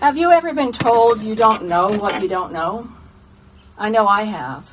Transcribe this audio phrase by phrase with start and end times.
[0.00, 2.88] Have you ever been told you don't know what you don't know?
[3.76, 4.66] I know I have,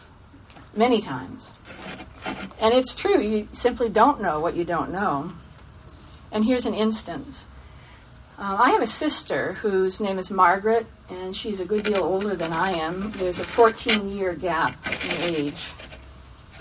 [0.73, 1.51] many times.
[2.61, 5.33] And it's true, you simply don't know what you don't know.
[6.31, 7.45] And here's an instance.
[8.39, 12.33] Uh, I have a sister whose name is Margaret, and she's a good deal older
[12.33, 13.11] than I am.
[13.17, 15.71] There's a 14 year gap in age.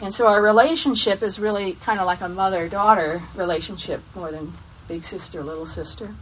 [0.02, 4.54] And so our relationship is really kind of like a mother daughter relationship more than
[4.88, 6.16] big sister, little sister.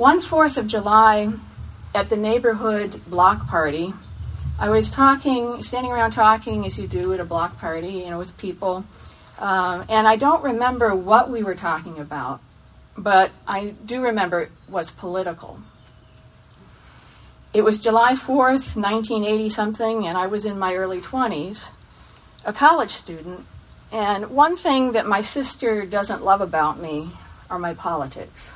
[0.00, 1.30] One Fourth of July
[1.94, 3.92] at the neighborhood block party,
[4.58, 8.16] I was talking, standing around talking as you do at a block party, you know,
[8.16, 8.86] with people.
[9.38, 12.40] Um, and I don't remember what we were talking about,
[12.96, 15.60] but I do remember it was political.
[17.52, 21.72] It was July 4th, 1980 something, and I was in my early 20s,
[22.46, 23.44] a college student.
[23.92, 27.10] And one thing that my sister doesn't love about me
[27.50, 28.54] are my politics.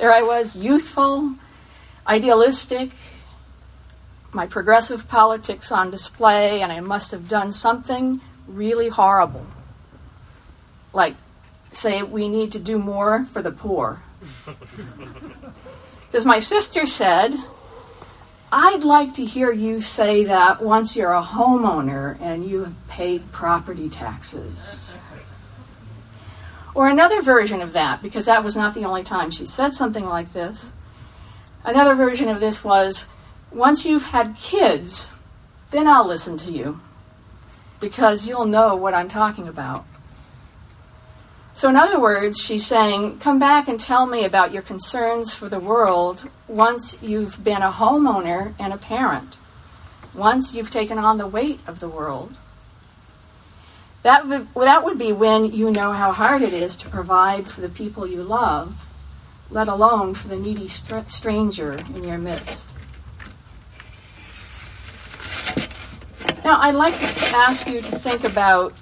[0.00, 1.34] There I was, youthful,
[2.06, 2.88] idealistic,
[4.32, 9.46] my progressive politics on display, and I must have done something really horrible.
[10.94, 11.16] Like,
[11.72, 14.02] say, we need to do more for the poor.
[16.10, 17.36] Because my sister said,
[18.50, 23.30] I'd like to hear you say that once you're a homeowner and you have paid
[23.30, 24.96] property taxes.
[26.74, 30.04] Or another version of that, because that was not the only time she said something
[30.04, 30.72] like this.
[31.64, 33.08] Another version of this was
[33.50, 35.12] once you've had kids,
[35.72, 36.80] then I'll listen to you,
[37.80, 39.84] because you'll know what I'm talking about.
[41.54, 45.48] So, in other words, she's saying, come back and tell me about your concerns for
[45.48, 49.36] the world once you've been a homeowner and a parent,
[50.14, 52.38] once you've taken on the weight of the world.
[54.02, 57.60] That would, that would be when you know how hard it is to provide for
[57.60, 58.86] the people you love,
[59.50, 62.66] let alone for the needy str- stranger in your midst.
[66.42, 68.72] Now, I'd like to ask you to think about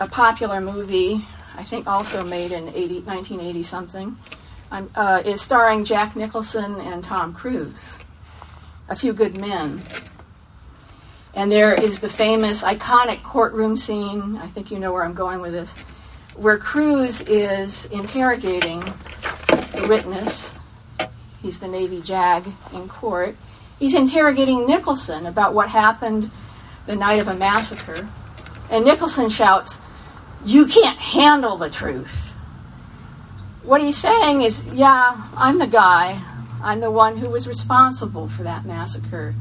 [0.00, 1.24] a popular movie,
[1.56, 4.18] I think also made in 80, 1980 something.
[4.70, 7.96] Um, uh, is starring Jack Nicholson and Tom Cruise.
[8.88, 9.80] A Few Good Men.
[11.34, 14.36] And there is the famous, iconic courtroom scene.
[14.36, 15.72] I think you know where I'm going with this,
[16.34, 20.54] where Cruise is interrogating the witness.
[21.42, 23.36] He's the Navy JAG in court.
[23.78, 26.30] He's interrogating Nicholson about what happened
[26.86, 28.08] the night of a massacre.
[28.70, 29.80] And Nicholson shouts,
[30.44, 32.32] You can't handle the truth.
[33.62, 36.22] What he's saying is, Yeah, I'm the guy.
[36.62, 39.36] I'm the one who was responsible for that massacre.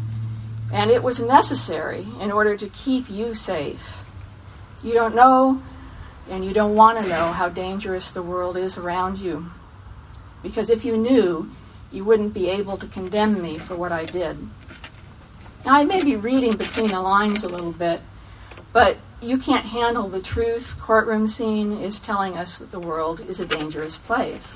[0.72, 4.04] And it was necessary in order to keep you safe.
[4.84, 5.62] You don't know
[6.30, 9.50] and you don't want to know how dangerous the world is around you.
[10.44, 11.52] Because if you knew,
[11.92, 14.38] you wouldn't be able to condemn me for what I did.
[15.66, 18.02] Now, I may be reading between the lines a little bit,
[18.74, 20.76] but you can't handle the truth.
[20.80, 24.56] Courtroom scene is telling us that the world is a dangerous place.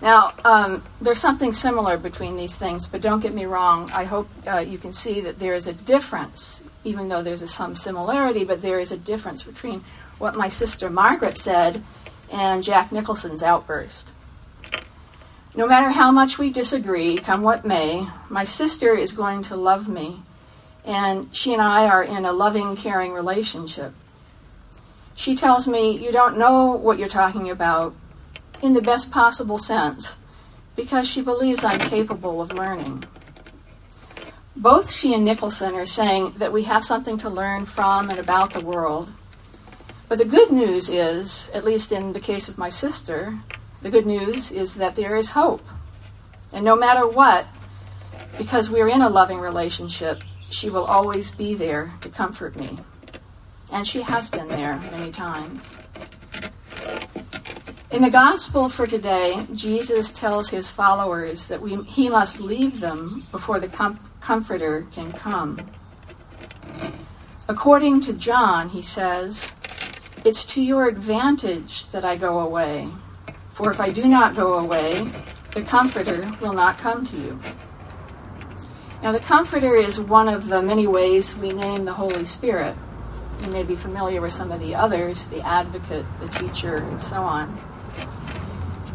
[0.00, 3.90] Now, um, there's something similar between these things, but don't get me wrong.
[3.92, 7.48] I hope uh, you can see that there is a difference, even though there's a,
[7.48, 9.82] some similarity, but there is a difference between
[10.18, 11.82] what my sister Margaret said
[12.30, 14.08] and Jack Nicholson's outburst.
[15.54, 19.88] No matter how much we disagree, come what may, my sister is going to love
[19.88, 20.22] me,
[20.84, 23.92] and she and I are in a loving, caring relationship.
[25.16, 27.96] She tells me, You don't know what you're talking about,
[28.62, 30.16] in the best possible sense
[30.76, 33.04] because she believes I'm capable of learning.
[34.54, 38.52] Both she and Nicholson are saying that we have something to learn from and about
[38.52, 39.12] the world.
[40.08, 43.38] But the good news is, at least in the case of my sister,
[43.82, 45.62] the good news is that there is hope.
[46.52, 47.46] And no matter what,
[48.36, 52.78] because we're in a loving relationship, she will always be there to comfort me.
[53.70, 55.77] And she has been there many times.
[57.90, 63.26] In the gospel for today, Jesus tells his followers that we, he must leave them
[63.32, 65.64] before the com- Comforter can come.
[67.48, 69.54] According to John, he says,
[70.22, 72.88] It's to your advantage that I go away,
[73.54, 75.10] for if I do not go away,
[75.52, 77.40] the Comforter will not come to you.
[79.02, 82.76] Now, the Comforter is one of the many ways we name the Holy Spirit.
[83.44, 87.22] You may be familiar with some of the others the advocate, the teacher, and so
[87.22, 87.58] on.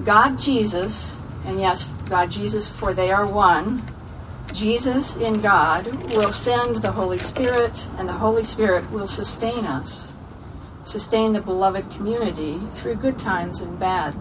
[0.03, 3.83] God Jesus, and yes, God Jesus, for they are one,
[4.53, 10.11] Jesus in God will send the Holy Spirit, and the Holy Spirit will sustain us,
[10.83, 14.15] sustain the beloved community through good times and bad.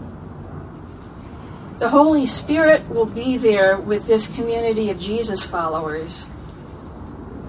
[1.78, 6.28] The Holy Spirit will be there with this community of Jesus followers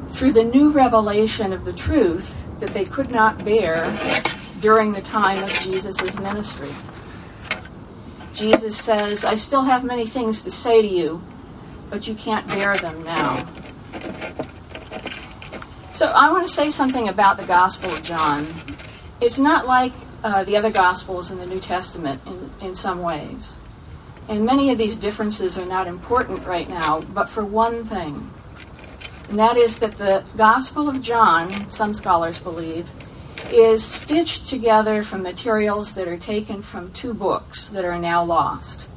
[0.10, 3.84] through the new revelation of the truth that they could not bear
[4.60, 6.72] during the time of Jesus' ministry.
[8.34, 11.22] Jesus says, I still have many things to say to you,
[11.90, 13.48] but you can't bear them now.
[15.94, 18.48] So I want to say something about the Gospel of John.
[19.22, 19.94] It's not like
[20.24, 23.58] uh, the other Gospels in the New Testament in, in some ways.
[24.28, 28.32] And many of these differences are not important right now, but for one thing.
[29.30, 32.90] And that is that the Gospel of John, some scholars believe,
[33.52, 38.88] is stitched together from materials that are taken from two books that are now lost.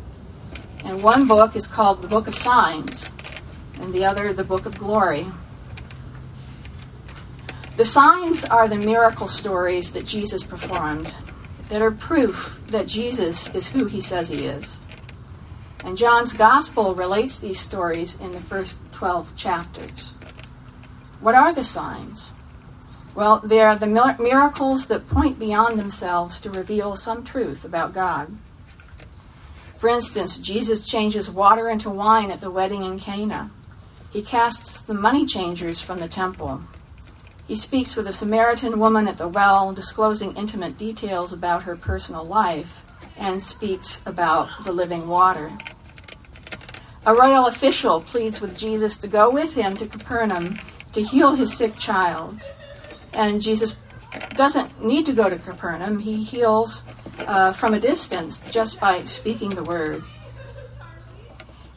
[0.84, 3.10] And one book is called the Book of Signs,
[3.81, 5.26] and the other, the Book of Glory.
[7.76, 11.12] The signs are the miracle stories that Jesus performed
[11.69, 14.78] that are proof that Jesus is who he says he is.
[15.84, 20.14] And John's gospel relates these stories in the first 12 chapters.
[21.20, 22.32] What are the signs?
[23.16, 28.36] Well, they are the miracles that point beyond themselves to reveal some truth about God.
[29.78, 33.50] For instance, Jesus changes water into wine at the wedding in Cana.
[34.12, 36.62] He casts the money changers from the temple.
[37.48, 42.24] He speaks with a Samaritan woman at the well, disclosing intimate details about her personal
[42.24, 42.82] life,
[43.16, 45.50] and speaks about the living water.
[47.06, 50.58] A royal official pleads with Jesus to go with him to Capernaum
[50.92, 52.46] to heal his sick child.
[53.16, 53.76] And Jesus
[54.36, 55.98] doesn't need to go to Capernaum.
[55.98, 56.84] He heals
[57.20, 60.04] uh, from a distance just by speaking the word.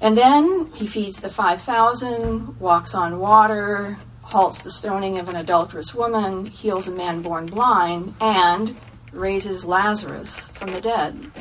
[0.01, 5.95] And then he feeds the 5,000, walks on water, halts the stoning of an adulterous
[5.95, 8.77] woman, heals a man born blind, and
[9.11, 11.31] raises Lazarus from the dead.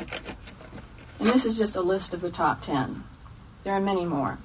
[1.19, 3.03] And this is just a list of the top 10.
[3.63, 4.39] There are many more.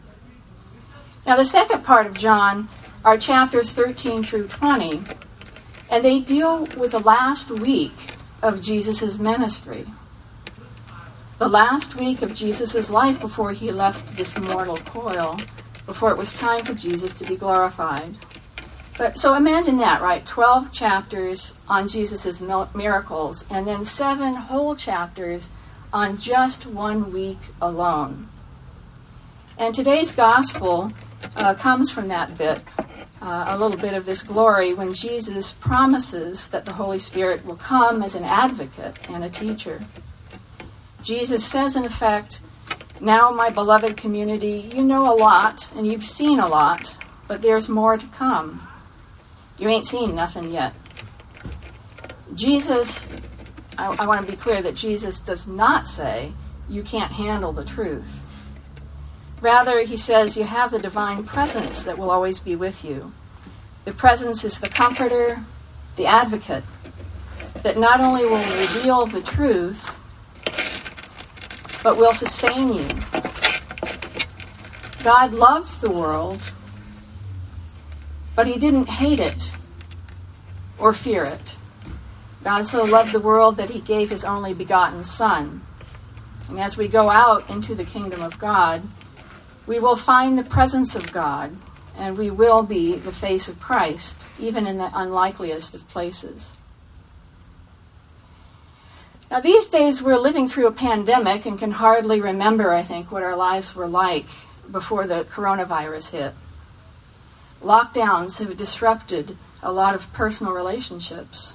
[1.27, 2.69] Now, the second part of John
[3.05, 5.03] are chapters 13 through 20,
[5.95, 9.87] and they deal with the last week of Jesus' ministry.
[11.39, 15.39] The last week of Jesus' life before he left this mortal coil,
[15.87, 18.17] before it was time for Jesus to be glorified.
[18.99, 20.27] But so imagine that, right?
[20.27, 25.51] 12 chapters on Jesus' miracles, and then seven whole chapters
[25.93, 28.29] on just one week alone.
[29.57, 30.91] And today's gospel
[31.37, 32.65] uh, comes from that bit
[33.25, 37.57] uh, a little bit of this glory when Jesus promises that the Holy Spirit will
[37.57, 39.81] come as an advocate and a teacher.
[41.03, 42.41] Jesus says, in effect,
[43.01, 47.69] Now, my beloved community, you know a lot and you've seen a lot, but there's
[47.69, 48.69] more to come.
[49.59, 50.75] You ain't seen nothing yet.
[52.35, 53.09] Jesus,
[53.79, 56.33] I, I want to be clear that Jesus does not say
[56.69, 58.24] you can't handle the truth.
[59.45, 63.13] Rather, he says you have the divine presence that will always be with you.
[63.85, 65.45] The presence is the comforter,
[65.97, 66.65] the advocate,
[67.63, 70.01] that not only will reveal the truth,
[71.83, 72.89] but will sustain you.
[75.05, 76.41] God loved the world,
[78.35, 79.53] but he didn't hate it
[80.79, 81.55] or fear it.
[82.43, 85.61] God so loved the world that he gave his only begotten Son.
[86.49, 88.85] And as we go out into the kingdom of God,
[89.67, 91.57] we will find the presence of God
[91.97, 96.53] and we will be the face of Christ, even in the unlikeliest of places.
[99.31, 103.23] Now, these days we're living through a pandemic and can hardly remember, I think, what
[103.23, 104.27] our lives were like
[104.71, 106.35] before the coronavirus hit.
[107.63, 111.55] Lockdowns have disrupted a lot of personal relationships.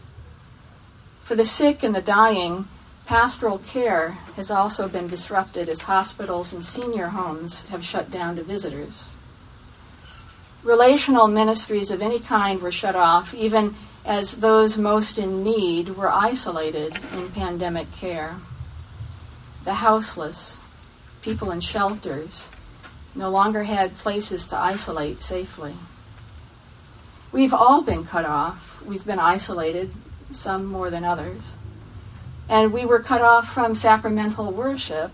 [1.22, 2.68] For the sick and the dying,
[3.10, 8.44] Pastoral care has also been disrupted as hospitals and senior homes have shut down to
[8.44, 9.10] visitors.
[10.64, 13.74] Relational ministries of any kind were shut off, even
[14.06, 18.36] as those most in need were isolated in pandemic care.
[19.64, 20.60] The houseless,
[21.24, 22.52] people in shelters,
[23.16, 25.74] no longer had places to isolate safely.
[27.32, 28.84] We've all been cut off.
[28.86, 29.96] We've been isolated,
[30.30, 31.56] some more than others.
[32.50, 35.12] And we were cut off from sacramental worship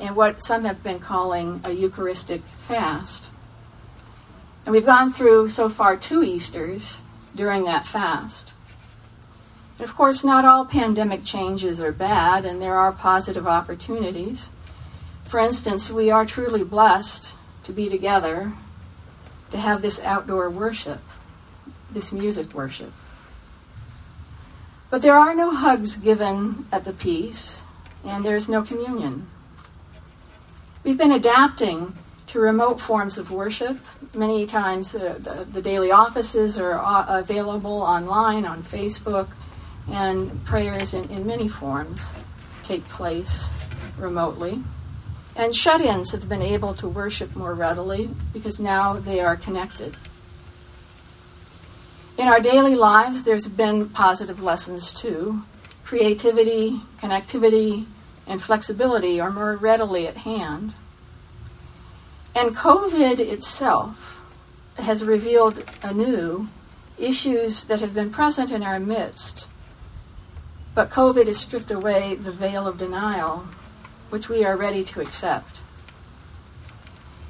[0.00, 3.24] in what some have been calling a Eucharistic fast.
[4.64, 7.00] And we've gone through so far two Easters
[7.34, 8.52] during that fast.
[9.78, 14.50] And of course, not all pandemic changes are bad, and there are positive opportunities.
[15.24, 18.52] For instance, we are truly blessed to be together,
[19.50, 21.00] to have this outdoor worship,
[21.90, 22.92] this music worship.
[24.90, 27.60] But there are no hugs given at the peace,
[28.04, 29.26] and there's no communion.
[30.82, 31.92] We've been adapting
[32.28, 33.78] to remote forms of worship.
[34.14, 39.28] Many times uh, the, the, daily offices are uh, available online, on Facebook,
[39.90, 42.12] and prayers in, in many forms
[42.64, 43.48] take place
[43.98, 44.62] remotely.
[45.36, 49.96] And shut ins have been able to worship more readily because now they are connected.
[52.18, 55.44] In our daily lives, there's been positive lessons too.
[55.84, 57.86] Creativity, connectivity,
[58.26, 60.74] and flexibility are more readily at hand.
[62.34, 64.20] And COVID itself
[64.78, 66.48] has revealed anew
[66.98, 69.46] issues that have been present in our midst.
[70.74, 73.46] But COVID has stripped away the veil of denial,
[74.10, 75.60] which we are ready to accept.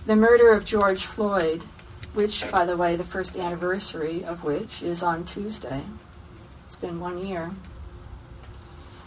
[0.07, 1.63] The murder of George Floyd
[2.19, 5.83] which, by the way, the first anniversary of which is on Tuesday.
[6.65, 7.53] It's been one year.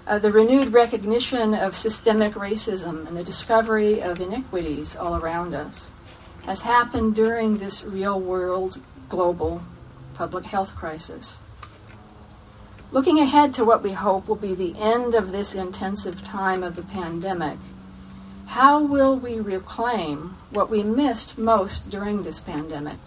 [0.07, 5.91] Uh, the renewed recognition of systemic racism and the discovery of inequities all around us
[6.45, 9.61] has happened during this real world global
[10.13, 11.37] public health crisis.
[12.93, 16.77] Looking ahead to what we hope will be the end of this intensive time of
[16.77, 17.57] the pandemic,
[18.51, 22.97] how will we reclaim what we missed most during this pandemic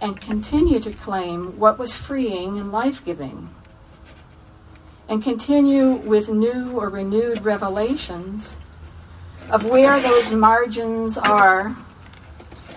[0.00, 3.48] and continue to claim what was freeing and life giving?
[5.08, 8.60] And continue with new or renewed revelations
[9.50, 11.70] of where those margins are,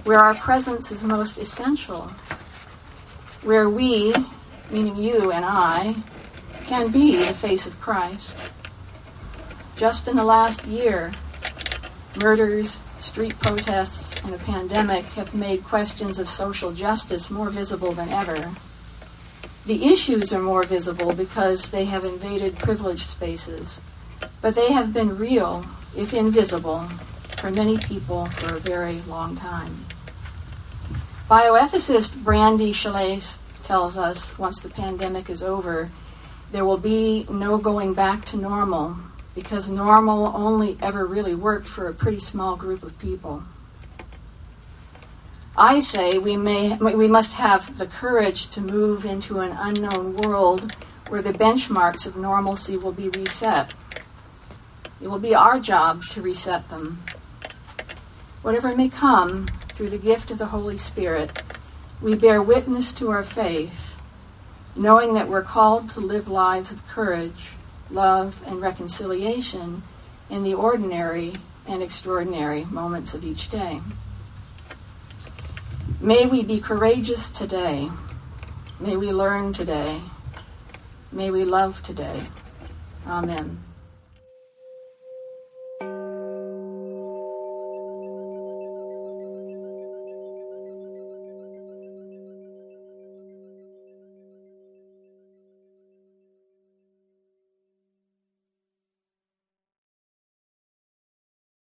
[0.06, 2.08] where our presence is most essential,
[3.44, 4.12] where we,
[4.72, 5.98] meaning you and I,
[6.66, 8.36] can be the face of Christ.
[9.76, 11.12] Just in the last year,
[12.16, 18.10] Murders, street protests, and a pandemic have made questions of social justice more visible than
[18.10, 18.52] ever.
[19.66, 23.82] The issues are more visible because they have invaded privileged spaces,
[24.42, 25.66] but they have been real,
[25.98, 26.82] if invisible,
[27.38, 29.86] for many people for a very long time.
[31.30, 35.90] Bioethicist Brandy Chalice tells us once the pandemic is over,
[36.52, 38.98] there will be no going back to normal
[39.36, 43.44] because normal only ever really worked for a pretty small group of people.
[45.56, 50.76] I say we, may, we must have the courage to move into an unknown world
[51.10, 53.74] where the benchmarks of normalcy will be reset.
[55.00, 57.04] It will be our job to reset them.
[58.42, 61.42] Whatever may come through the gift of the Holy Spirit,
[62.02, 63.96] we bear witness to our faith,
[64.76, 67.52] knowing that we're called to live lives of courage
[67.94, 69.84] love, and reconciliation
[70.30, 71.34] in the ordinary
[71.68, 73.80] and extraordinary moments of each day.
[76.02, 77.90] May we be courageous today.
[78.80, 80.02] May we learn today.
[81.12, 82.24] May we love today.
[83.08, 83.64] Amen.